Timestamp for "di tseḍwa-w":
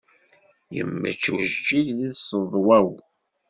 1.97-2.89